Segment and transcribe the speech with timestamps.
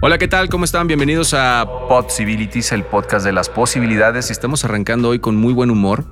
[0.00, 0.48] Hola, ¿qué tal?
[0.48, 0.86] ¿Cómo están?
[0.86, 4.30] Bienvenidos a Possibilities, el podcast de las posibilidades.
[4.30, 6.04] Estamos arrancando hoy con muy buen humor.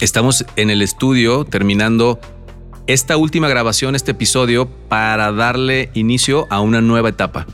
[0.00, 2.18] Estamos en el estudio terminando
[2.88, 7.46] esta última grabación, este episodio, para darle inicio a una nueva etapa.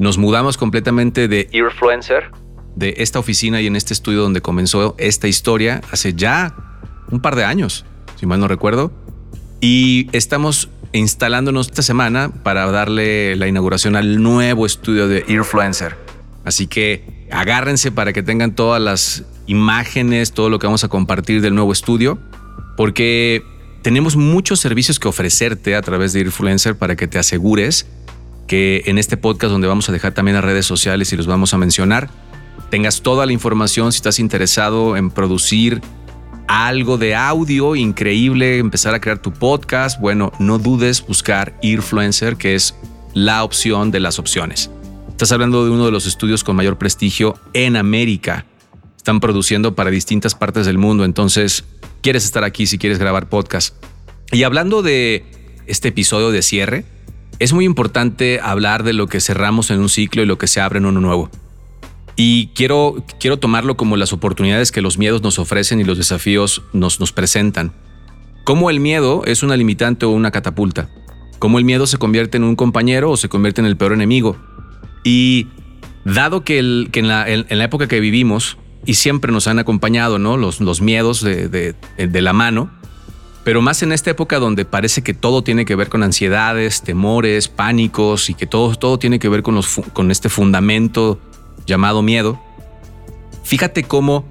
[0.00, 2.32] Nos mudamos completamente de Earfluencer,
[2.74, 6.56] de esta oficina y en este estudio donde comenzó esta historia hace ya
[7.08, 7.84] un par de años,
[8.16, 8.90] si mal no recuerdo.
[9.60, 15.96] Y estamos instalándonos esta semana para darle la inauguración al nuevo estudio de Earfluencer.
[16.44, 21.40] Así que agárrense para que tengan todas las imágenes, todo lo que vamos a compartir
[21.40, 22.18] del nuevo estudio,
[22.76, 23.42] porque
[23.82, 27.86] tenemos muchos servicios que ofrecerte a través de Earfluencer para que te asegures
[28.46, 31.54] que en este podcast donde vamos a dejar también las redes sociales y los vamos
[31.54, 32.10] a mencionar,
[32.70, 35.80] tengas toda la información si estás interesado en producir
[36.46, 42.54] algo de audio increíble, empezar a crear tu podcast, bueno, no dudes buscar Earfluencer, que
[42.54, 42.74] es
[43.14, 44.70] la opción de las opciones.
[45.08, 48.46] Estás hablando de uno de los estudios con mayor prestigio en América.
[48.96, 51.64] Están produciendo para distintas partes del mundo, entonces
[52.00, 53.74] quieres estar aquí si quieres grabar podcast.
[54.32, 55.24] Y hablando de
[55.66, 56.84] este episodio de cierre,
[57.38, 60.60] es muy importante hablar de lo que cerramos en un ciclo y lo que se
[60.60, 61.30] abre en uno nuevo.
[62.16, 66.62] Y quiero, quiero tomarlo como las oportunidades que los miedos nos ofrecen y los desafíos
[66.72, 67.72] nos, nos presentan.
[68.44, 70.90] Cómo el miedo es una limitante o una catapulta.
[71.38, 74.36] Cómo el miedo se convierte en un compañero o se convierte en el peor enemigo.
[75.04, 75.48] Y
[76.04, 79.58] dado que, el, que en, la, en, la, época que vivimos, y siempre nos han
[79.58, 80.36] acompañado ¿no?
[80.36, 82.70] los, los miedos de, de, de la mano,
[83.44, 87.48] pero más en esta época donde parece que todo tiene que ver con ansiedades, temores,
[87.48, 91.18] pánicos y que todo, todo tiene que ver con, los, con este fundamento
[91.66, 92.40] llamado miedo,
[93.42, 94.24] fíjate cómo,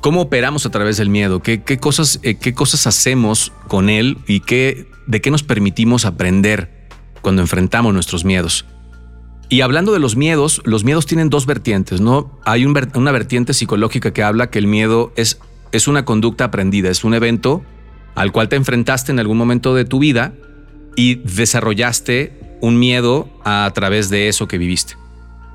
[0.00, 4.18] cómo operamos a través del miedo, qué, qué cosas, eh, qué cosas hacemos con él
[4.26, 6.88] y qué, de qué nos permitimos aprender
[7.22, 8.64] cuando enfrentamos nuestros miedos.
[9.48, 12.38] Y hablando de los miedos, los miedos tienen dos vertientes, ¿no?
[12.44, 15.40] Hay un, una vertiente psicológica que habla que el miedo es,
[15.72, 17.64] es una conducta aprendida, es un evento
[18.14, 20.34] al cual te enfrentaste en algún momento de tu vida
[20.94, 24.94] y desarrollaste un miedo a través de eso que viviste.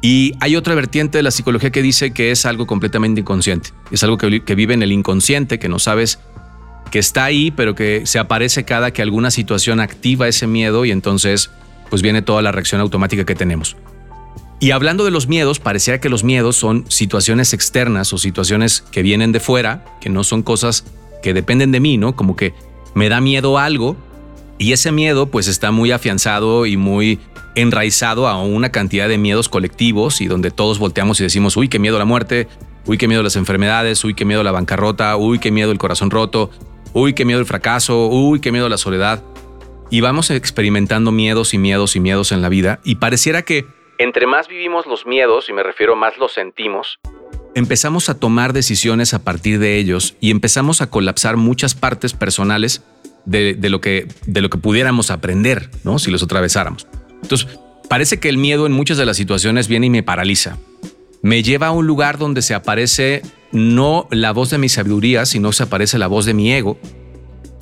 [0.07, 3.71] Y hay otra vertiente de la psicología que dice que es algo completamente inconsciente.
[3.89, 6.19] Es algo que, vive en el inconsciente, que no sabes
[6.91, 10.91] que está ahí, pero que se aparece cada que alguna situación activa ese miedo y
[10.91, 11.49] entonces
[11.89, 13.77] pues viene toda la reacción automática que tenemos.
[14.59, 19.01] Y hablando de los miedos, parecía que los miedos son situaciones externas o situaciones que
[19.01, 20.85] vienen de fuera, que no son cosas
[21.23, 22.16] que dependen de mí, ¿no?
[22.16, 22.53] Como que
[22.93, 23.97] me da miedo algo
[24.57, 27.19] y ese miedo pues está muy afianzado y muy
[27.55, 31.79] enraizado a una cantidad de miedos colectivos y donde todos volteamos y decimos, uy, qué
[31.79, 32.47] miedo a la muerte,
[32.85, 35.71] uy, qué miedo a las enfermedades, uy, qué miedo a la bancarrota, uy, qué miedo
[35.71, 36.49] el corazón roto,
[36.93, 39.23] uy, qué miedo el fracaso, uy, qué miedo a la soledad.
[39.89, 43.66] Y vamos experimentando miedos y miedos y miedos en la vida y pareciera que
[43.97, 46.99] entre más vivimos los miedos, y me refiero más los sentimos,
[47.53, 52.83] empezamos a tomar decisiones a partir de ellos y empezamos a colapsar muchas partes personales
[53.25, 56.00] de, de, lo, que, de lo que pudiéramos aprender, ¿no?
[56.00, 56.88] Si los atravesáramos.
[57.22, 57.47] Entonces,
[57.90, 60.58] parece que el miedo en muchas de las situaciones viene y me paraliza.
[61.22, 63.22] Me lleva a un lugar donde se aparece
[63.52, 66.78] no la voz de mi sabiduría, sino se aparece la voz de mi ego,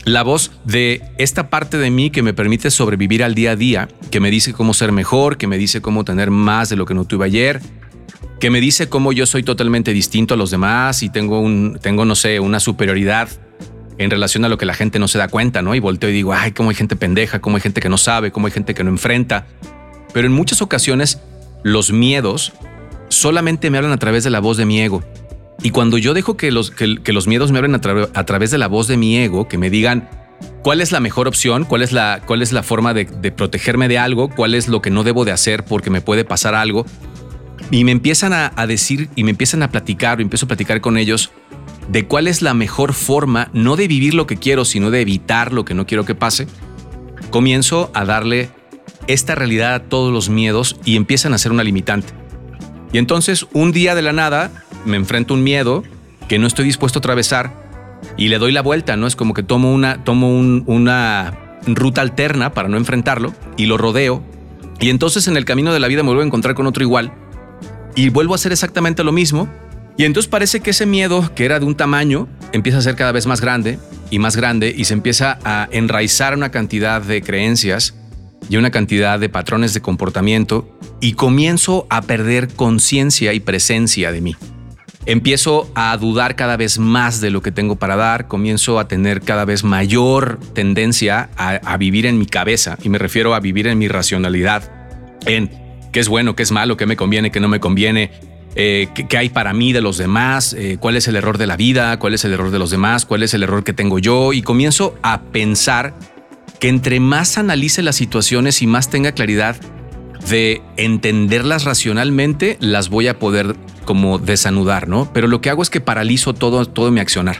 [0.06, 3.88] la voz de esta parte de mí que me permite sobrevivir al día a día,
[4.12, 6.94] que me dice cómo ser mejor, que me dice cómo tener más de lo que
[6.94, 7.62] no tuve ayer,
[8.40, 12.03] que me dice cómo yo soy totalmente distinto a los demás y tengo un tengo
[12.03, 13.29] no sé, una superioridad
[13.97, 15.75] en relación a lo que la gente no se da cuenta, ¿no?
[15.75, 18.31] Y volteo y digo, ay, cómo hay gente pendeja, cómo hay gente que no sabe,
[18.31, 19.45] cómo hay gente que no enfrenta.
[20.13, 21.19] Pero en muchas ocasiones
[21.63, 22.53] los miedos
[23.09, 25.03] solamente me hablan a través de la voz de mi ego.
[25.61, 28.25] Y cuando yo dejo que los, que, que los miedos me hablen a, tra a,
[28.25, 30.09] través de la voz de mi ego, que me digan
[30.61, 33.87] cuál es la mejor opción, cuál es la, cuál es la forma de, de protegerme
[33.87, 36.85] de algo, cuál es lo que no debo de hacer porque me puede pasar algo,
[37.71, 40.81] y me empiezan a, a decir y me empiezan a platicar, o empiezo a platicar
[40.81, 41.31] con ellos
[41.89, 45.53] de cuál es la mejor forma, no de vivir lo que quiero, sino de evitar
[45.53, 46.47] lo que no quiero que pase,
[47.29, 48.49] comienzo a darle
[49.07, 52.13] esta realidad a todos los miedos y empiezan a ser una limitante.
[52.91, 54.52] Y entonces un día de la nada
[54.85, 55.84] me enfrento a un miedo
[56.28, 57.52] que no estoy dispuesto a atravesar
[58.17, 59.08] y le doy la vuelta, ¿no?
[59.08, 63.78] Es como que tomo una, tomo un, una ruta alterna para no enfrentarlo y lo
[63.78, 64.23] rodeo.
[64.79, 67.13] Y entonces en el camino de la vida me vuelvo a encontrar con otro igual
[67.96, 69.47] y vuelvo a hacer exactamente lo mismo
[69.97, 73.11] y entonces parece que ese miedo, que era de un tamaño, empieza a ser cada
[73.11, 73.79] vez más grande
[74.09, 77.95] y más grande y se empieza a enraizar una cantidad de creencias
[78.49, 84.22] y una cantidad de patrones de comportamiento y comienzo a perder conciencia y presencia de
[84.22, 84.35] mí.
[85.05, 89.19] Empiezo a dudar cada vez más de lo que tengo para dar, comienzo a tener
[89.22, 93.78] cada vez mayor tendencia a, vivir en mi cabeza y me refiero a vivir en
[93.78, 94.72] mi racionalidad,
[95.25, 95.51] en
[95.91, 98.11] qué es bueno, qué es malo, qué me conviene, qué no me conviene,
[98.55, 101.58] eh, qué, hay para mí de los demás, eh, cuál es el error de la
[101.58, 104.34] vida, cuál es el error de los demás, cuál es el error que tengo yo
[104.34, 105.96] y comienzo a pensar
[106.59, 109.55] que entre más analice las situaciones y más tenga claridad
[110.29, 113.55] de entenderlas racionalmente, las voy a poder
[113.85, 115.11] como desanudar, ¿no?
[115.14, 117.38] Pero lo que hago es que paralizo todo, todo mi accionar.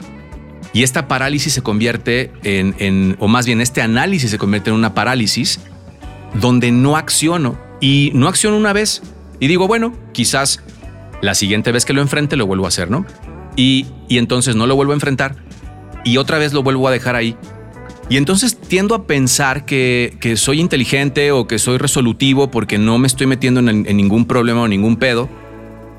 [0.74, 4.76] Y esta parálisis se convierte en, en, o más bien este análisis se convierte en
[4.76, 5.60] una parálisis
[6.34, 7.56] donde no acciono.
[7.80, 9.02] Y no acciono una vez
[9.40, 10.60] y digo, bueno, quizás
[11.24, 13.06] la siguiente vez que lo enfrente lo vuelvo a hacer, ¿no?
[13.56, 15.36] Y, y entonces no lo vuelvo a enfrentar
[16.04, 17.36] y otra vez lo vuelvo a dejar ahí.
[18.10, 22.98] Y entonces tiendo a pensar que, que soy inteligente o que soy resolutivo porque no
[22.98, 25.28] me estoy metiendo en, ningún problema o ningún pedo,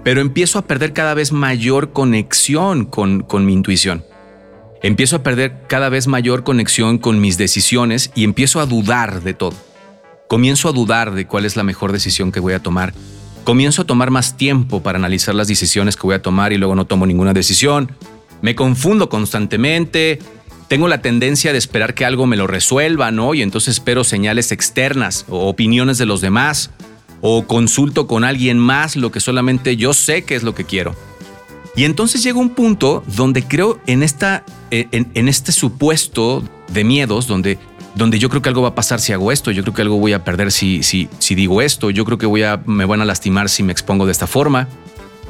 [0.04, 4.06] pero empiezo a perder cada vez mayor conexión con, con mi intuición.
[4.84, 9.34] Empiezo a perder cada vez mayor conexión con mis decisiones y empiezo a dudar de
[9.34, 9.56] todo.
[10.28, 12.94] Comienzo a dudar de cuál es la mejor decisión que voy a tomar
[13.46, 16.74] Comienzo a tomar más tiempo para analizar las decisiones que voy a tomar y luego
[16.74, 17.92] no tomo ninguna decisión.
[18.42, 20.18] Me confundo constantemente.
[20.68, 23.36] Tengo la tendencia de esperar que algo me lo resuelva, ¿no?
[23.36, 26.72] Y entonces espero señales externas o opiniones de los demás.
[27.22, 30.96] O consulto con alguien más lo que solamente yo sé que es lo que quiero.
[31.76, 36.44] Y entonces llega un punto donde creo en, esta, eh, en este supuesto
[36.74, 37.60] de miedos, donde
[37.96, 39.98] donde yo creo que algo va a pasar si hago esto, yo creo que algo
[39.98, 43.06] voy a perder si, si, digo esto, yo creo que voy a, me van a
[43.06, 44.68] lastimar si me expongo de esta forma.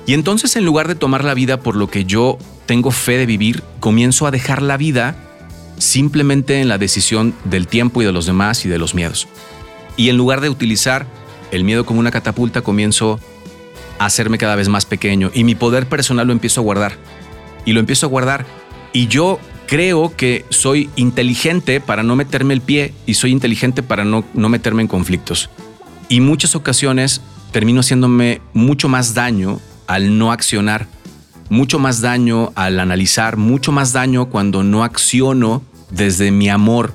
[0.08, 3.26] Y entonces en lugar de tomar la vida por lo que yo tengo fe de
[3.28, 5.16] vivir, comienzo a dejar la vida
[5.78, 9.28] simplemente en la decisión del tiempo y de los demás y de los miedos.
[9.96, 11.06] Y en lugar de utilizar
[11.52, 13.20] el miedo como una catapulta, comienzo
[14.00, 16.98] a hacerme cada vez más pequeño y mi poder personal lo empiezo a guardar.
[17.64, 18.46] Y lo empiezo a guardar.
[18.92, 24.06] Y yo creo que soy inteligente para no meterme el pie y soy inteligente para
[24.06, 25.50] no, no meterme en conflictos.
[26.10, 27.22] Y muchas ocasiones
[27.52, 30.88] termino haciéndome mucho más daño al no accionar,
[31.50, 36.94] mucho más daño al analizar, mucho más daño cuando no acciono desde mi amor,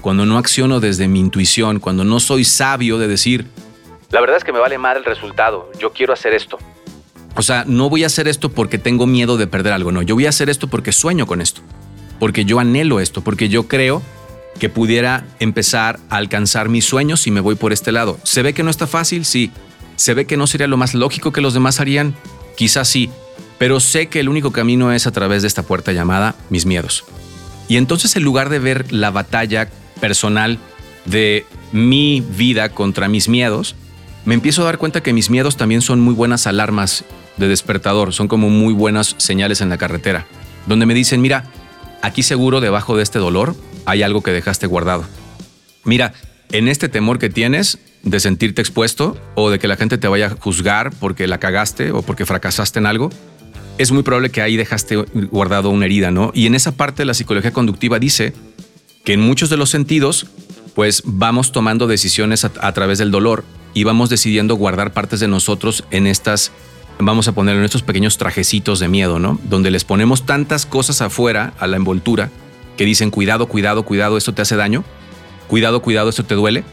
[0.00, 3.46] cuando no acciono desde mi intuición, cuando no soy sabio de decir,
[4.10, 6.58] la verdad es que me vale mal el resultado, yo quiero hacer esto.
[7.34, 10.14] O sea, no voy a hacer esto porque tengo miedo de perder algo, no, yo
[10.14, 11.62] voy a hacer esto porque sueño con esto
[12.22, 14.00] porque yo anhelo esto, porque yo creo
[14.60, 18.16] que pudiera empezar a alcanzar mis sueños si me voy por este lado.
[18.22, 19.24] ¿Se ve que no está fácil?
[19.24, 19.50] Sí.
[19.96, 22.14] ¿Se ve que no sería lo más lógico que los demás harían?
[22.56, 23.10] Quizás sí,
[23.58, 27.04] pero sé que el único camino es a través de esta puerta llamada mis miedos.
[27.66, 29.68] Y entonces en lugar de ver la batalla
[30.00, 30.60] personal
[31.06, 33.74] de mi vida contra mis miedos,
[34.24, 37.04] me empiezo a dar cuenta que mis miedos también son muy buenas alarmas
[37.36, 40.24] de despertador, son como muy buenas señales en la carretera,
[40.68, 41.50] donde me dicen, mira,
[42.02, 43.54] Aquí seguro debajo de este dolor
[43.86, 45.04] hay algo que dejaste guardado.
[45.84, 46.12] Mira,
[46.50, 50.26] en este temor que tienes de sentirte expuesto o de que la gente te vaya
[50.26, 53.10] a juzgar porque la cagaste o porque fracasaste en algo,
[53.78, 54.96] es muy probable que ahí dejaste
[55.30, 56.32] guardado una herida, ¿no?
[56.34, 58.34] Y en esa parte la psicología conductiva dice
[59.04, 60.26] que en muchos de los sentidos,
[60.74, 63.44] pues vamos tomando decisiones a, a través del dolor
[63.74, 66.52] y vamos decidiendo guardar partes de nosotros en estas
[66.98, 69.38] vamos a ponerlo en estos pequeños trajecitos de miedo, ¿no?
[69.44, 72.30] Donde les ponemos tantas cosas afuera a la envoltura
[72.76, 74.84] que dicen cuidado, cuidado, cuidado, esto te hace daño,
[75.48, 76.64] cuidado, cuidado, esto te duele,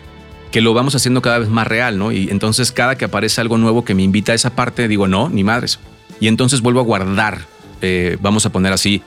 [0.52, 2.12] que lo vamos haciendo cada vez más real, ¿no?
[2.12, 5.30] Y entonces cada que aparece algo nuevo que me invita a esa parte, digo, no,
[5.30, 5.80] ni madres.
[6.20, 7.40] Y entonces vuelvo a guardar,
[7.82, 9.02] eh, vamos a poner así,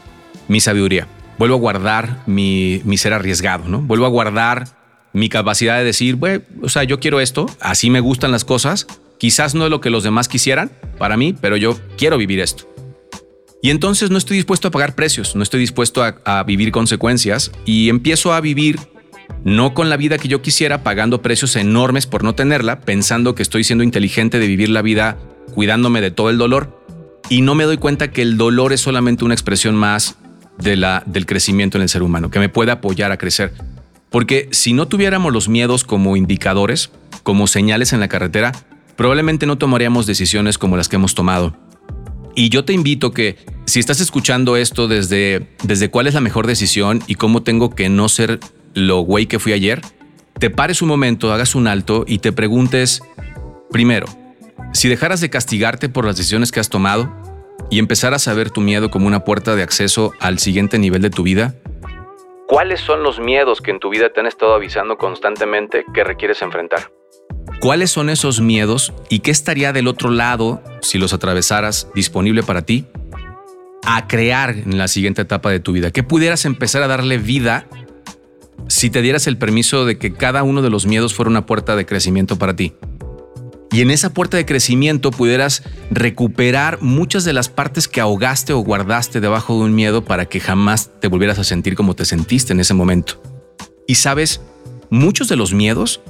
[0.49, 1.07] mi sabiduría.
[1.39, 3.81] Vuelvo a guardar mi, mi ser arriesgado, ¿no?
[3.81, 4.67] Vuelvo a guardar
[5.13, 8.87] mi capacidad de decir, bueno, o sea, yo quiero esto, así me gustan las cosas,
[9.23, 12.65] Quizás no es lo que los demás quisieran para mí, pero yo quiero vivir esto.
[13.63, 17.89] Y entonces no estoy dispuesto a pagar precios, no estoy dispuesto a, vivir consecuencias y
[17.89, 18.81] empiezo a vivir
[19.45, 23.45] no con la vida que yo quisiera, pagando precios enormes por no tenerla, pensando que
[23.45, 25.21] estoy siendo inteligente de vivir la vida
[25.55, 26.85] cuidándome de todo el dolor
[27.29, 30.17] y no me doy cuenta que el dolor es solamente una expresión más
[30.59, 33.53] de la, del crecimiento en el ser humano, que me puede apoyar a crecer.
[34.11, 36.91] Porque si no tuviéramos los miedos como indicadores,
[37.23, 38.53] como señales en la carretera,
[38.97, 41.57] probablemente no tomaríamos decisiones como las que hemos tomado.
[42.35, 46.47] Y yo te invito que si estás escuchando esto desde, desde cuál es la mejor
[46.47, 48.41] decisión y cómo tengo que no ser
[48.75, 49.83] lo güey que fui ayer,
[50.39, 53.03] te pares un momento, hagas un alto y te preguntes,
[53.71, 54.07] primero,
[54.73, 57.13] si dejaras de castigarte por las decisiones que has tomado
[57.71, 61.11] y empezaras a ver tu miedo como una puerta de acceso al siguiente nivel de
[61.11, 61.55] tu vida,
[62.49, 66.41] ¿cuáles son los miedos que en tu vida te han estado avisando constantemente que requieres
[66.43, 66.91] enfrentar?
[67.61, 72.63] ¿Cuáles son esos miedos y qué estaría del otro lado, si los atravesaras, disponible para
[72.63, 72.87] ti?
[73.85, 75.91] A crear en la siguiente etapa de tu vida.
[75.91, 77.67] ¿Qué pudieras empezar a darle vida
[78.69, 81.77] si te dieras el permiso de que cada uno de los miedos fuera una puerta
[81.77, 82.75] de crecimiento para ti?
[83.73, 88.61] y en esa puerta de crecimiento pudieras recuperar muchas de las partes que ahogaste o
[88.61, 92.53] guardaste debajo de un miedo para que jamás te volvieras a sentir como te sentiste
[92.53, 93.23] en ese momento.
[93.87, 94.43] Y sabes,
[94.91, 96.03] muchos de los miedos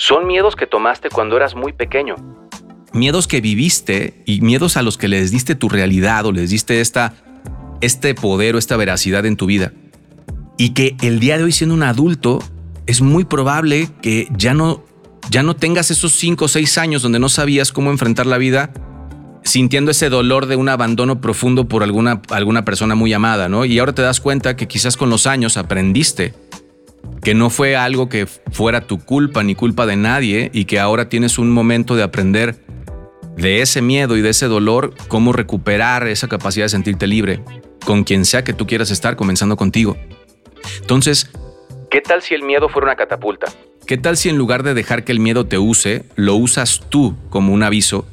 [0.00, 2.16] son miedos que tomaste cuando eras muy pequeño.
[2.94, 6.80] Miedos que viviste y miedos a los que les diste tu realidad o les diste
[6.80, 7.12] esta,
[7.82, 9.72] este poder o esta veracidad en tu vida.
[10.56, 12.42] Y que el día de hoy siendo un adulto
[12.86, 14.84] es muy probable que ya no
[15.28, 18.72] ya no tengas esos cinco o seis años donde no sabías cómo enfrentar la vida
[19.44, 23.66] sintiendo ese dolor de un abandono profundo por alguna, alguna persona muy amada, ¿no?
[23.66, 26.34] Y ahora te das cuenta que quizás con los años aprendiste
[27.22, 31.08] que no fue algo que fuera tu culpa ni culpa de nadie y que ahora
[31.08, 32.56] tienes un momento de aprender
[33.36, 37.42] de ese miedo y de ese dolor, cómo recuperar esa capacidad de sentirte libre
[37.84, 39.96] con quien sea que tú quieras estar, comenzando contigo.
[40.80, 41.30] Entonces,
[41.90, 43.46] ¿qué tal si el miedo fuera una catapulta?
[43.86, 47.16] ¿Qué tal si en lugar de dejar que el miedo te use, lo usas tú
[47.30, 48.06] como un aviso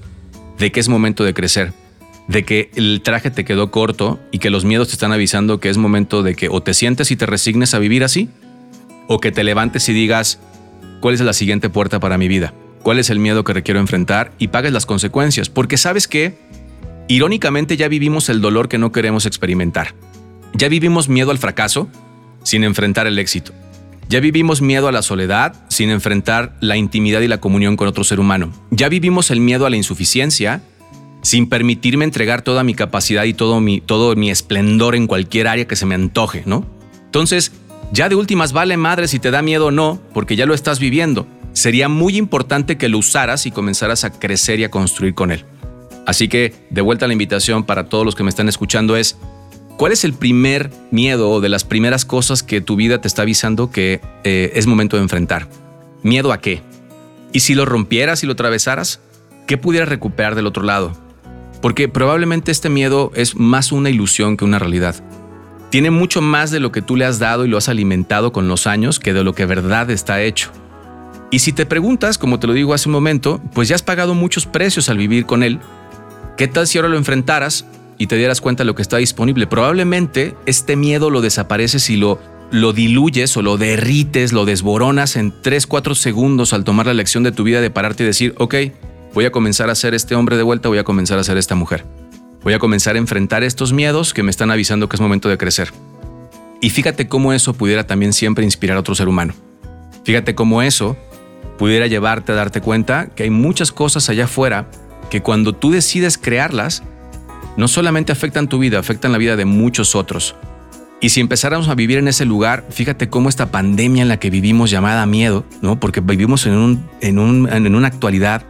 [0.57, 1.73] de que es momento de crecer?
[2.27, 5.69] De que el traje te quedó corto y que los miedos te están avisando que
[5.69, 8.29] es momento de que o te sientes y te resignes a vivir así,
[9.07, 10.39] o que te levantes y digas,
[11.01, 12.53] ¿cuál es la siguiente puerta para mi vida?
[12.83, 14.31] ¿Cuál es el miedo que requiero enfrentar?
[14.37, 16.37] Y pagues las consecuencias, porque sabes que,
[17.07, 19.93] irónicamente, ya vivimos el dolor que no queremos experimentar.
[20.53, 21.89] Ya vivimos miedo al fracaso
[22.43, 23.53] sin enfrentar el éxito.
[24.09, 28.05] Ya vivimos miedo a la soledad sin enfrentar la intimidad y la comunión con otro
[28.05, 28.53] ser humano.
[28.71, 30.61] Ya vivimos el miedo a la insuficiencia
[31.23, 35.67] sin permitirme entregar toda mi capacidad y todo mi, todo mi esplendor en cualquier área
[35.67, 36.65] que se me antoje, ¿no?
[37.03, 37.51] Entonces,
[37.91, 40.79] ya de últimas vale madre si te da miedo o no, porque ya lo estás
[40.79, 41.27] viviendo.
[41.53, 45.45] Sería muy importante que lo usaras y comenzaras a crecer y a construir con él.
[46.05, 49.17] Así que, de vuelta la invitación para todos los que me están escuchando es,
[49.77, 53.21] ¿Cuál es el primer miedo o de las primeras cosas que tu vida te está
[53.21, 55.47] avisando que eh, es momento de enfrentar?
[56.01, 56.63] ¿Miedo a qué?
[57.31, 59.01] ¿Y si lo rompieras y lo atravesaras?
[59.45, 60.93] ¿Qué pudieras recuperar del otro lado?
[61.61, 64.95] Porque probablemente este miedo es más una ilusión que una realidad.
[65.69, 68.47] Tiene mucho más de lo que tú le has dado y lo has alimentado con
[68.47, 70.51] los años que de lo que verdad está hecho.
[71.29, 74.13] Y si te preguntas, como te lo digo hace un momento, pues ya has pagado
[74.13, 75.59] muchos precios al vivir con él.
[76.37, 77.65] ¿Qué tal si ahora lo enfrentaras
[77.97, 79.47] y te dieras cuenta de lo que está disponible.
[79.47, 82.19] Probablemente este miedo lo desapareces y lo,
[82.51, 87.23] lo diluyes o lo derrites, lo desboronas en 3, 4 segundos al tomar la lección
[87.23, 88.55] de tu vida de pararte y decir, ok,
[89.13, 91.55] voy a comenzar a ser este hombre de vuelta, voy a comenzar a ser esta
[91.55, 91.85] mujer.
[92.47, 95.37] Voy a comenzar a enfrentar estos miedos que me están avisando que es momento de
[95.37, 95.73] crecer.
[96.61, 99.33] Y fíjate cómo eso pudiera también siempre inspirar a otro ser humano.
[100.05, 100.95] Fíjate cómo eso
[101.57, 104.71] pudiera llevarte a darte cuenta que hay muchas cosas allá afuera
[105.09, 106.83] que cuando tú decides crearlas,
[107.57, 110.33] no solamente afectan tu vida, afectan la vida de muchos otros.
[111.01, 114.29] Y si empezáramos a vivir en ese lugar, fíjate cómo esta pandemia en la que
[114.29, 115.81] vivimos llamada miedo, ¿no?
[115.81, 118.45] Porque vivimos en, un, en, un, en una actualidad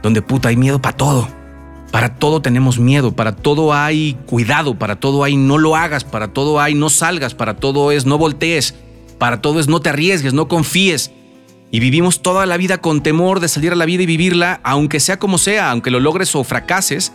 [0.00, 1.41] donde puta hay miedo para todo.
[1.92, 6.28] Para todo tenemos miedo, para todo hay cuidado, para todo hay no lo hagas, para
[6.28, 8.74] todo hay no salgas, para todo es no voltees,
[9.18, 11.12] para todo es no te arriesgues, no confíes.
[11.70, 15.00] Y vivimos toda la vida con temor de salir a la vida y vivirla, aunque
[15.00, 17.12] sea como sea, aunque lo logres o fracases,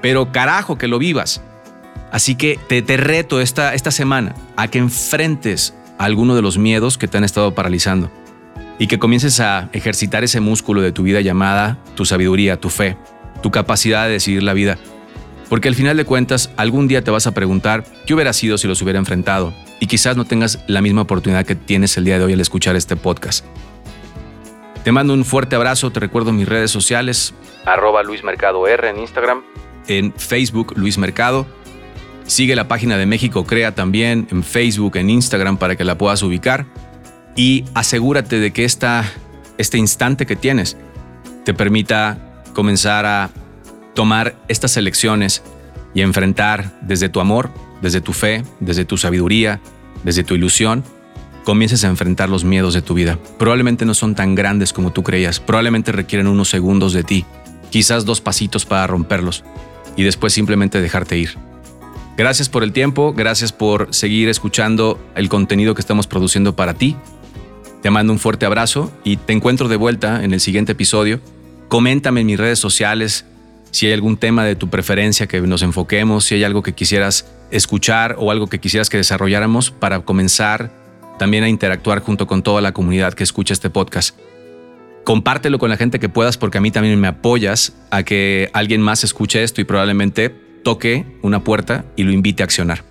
[0.00, 1.42] pero carajo que lo vivas.
[2.12, 7.08] Así que te, reto esta, esta semana a que enfrentes alguno de los miedos que
[7.08, 8.12] te han estado paralizando
[8.78, 12.96] y que comiences a ejercitar ese músculo de tu vida llamada tu sabiduría, tu fe,
[13.42, 14.78] tu capacidad de decidir la vida.
[15.48, 18.68] Porque al final de cuentas, algún día te vas a preguntar qué hubiera sido si
[18.68, 22.24] los hubiera enfrentado y quizás no tengas la misma oportunidad que tienes el día de
[22.24, 23.44] hoy al escuchar este podcast.
[24.84, 28.98] Te mando un fuerte abrazo, te recuerdo mis redes sociales, arroba Luis Mercado R en
[28.98, 29.42] Instagram,
[29.88, 31.46] en Facebook Luis Mercado.
[32.26, 36.22] Sigue la página de México Crea también en Facebook, en Instagram para que la puedas
[36.22, 36.66] ubicar.
[37.34, 39.04] Y asegúrate de que esta,
[39.58, 40.76] este instante que tienes
[41.44, 43.30] te permita comenzar a
[43.94, 45.42] tomar estas elecciones
[45.94, 47.50] y enfrentar desde tu amor,
[47.82, 49.60] desde tu fe, desde tu sabiduría,
[50.04, 50.84] desde tu ilusión,
[51.44, 53.18] comiences a enfrentar los miedos de tu vida.
[53.38, 57.24] Probablemente no son tan grandes como tú creías, probablemente requieren unos segundos de ti,
[57.70, 59.44] quizás dos pasitos para romperlos,
[59.96, 61.36] y después simplemente dejarte ir.
[62.16, 66.96] Gracias por el tiempo, gracias por seguir escuchando el contenido que estamos produciendo para ti.
[67.82, 71.20] Te mando un fuerte abrazo y te encuentro de vuelta en el siguiente episodio.
[71.70, 73.24] Coméntame en mis redes sociales
[73.70, 77.32] si hay algún tema de tu preferencia que nos enfoquemos, si hay algo que quisieras
[77.52, 80.72] escuchar o algo que quisieras que desarrolláramos para comenzar
[81.16, 84.18] también a interactuar junto con toda la comunidad que escucha este podcast.
[85.04, 88.82] Compártelo con la gente que puedas porque a mí también me apoyas a que alguien
[88.82, 90.30] más escuche esto y probablemente
[90.64, 92.82] toque una puerta y lo invite a accionar.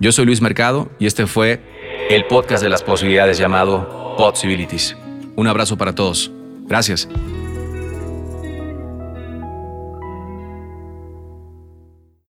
[0.00, 1.62] Yo soy Luis Mercado y este fue
[2.10, 4.96] el podcast de las posibilidades llamado Possibilities.
[5.36, 6.32] Un abrazo para todos.
[6.66, 7.08] Gracias.